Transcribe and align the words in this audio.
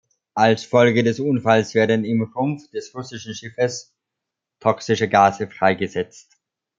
Als 0.33 0.65
Folge 0.65 1.03
des 1.03 1.19
Unfalls 1.19 1.75
werden 1.75 2.05
im 2.05 2.23
Rumpf 2.23 2.67
des 2.71 2.95
russischen 2.95 3.35
Schiffes 3.35 3.93
toxische 4.59 5.07
Gase 5.07 5.47
freigesetzt. 5.47 6.37